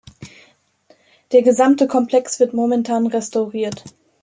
[1.31, 3.83] Der gesamte Komplex wird momentan restauriert.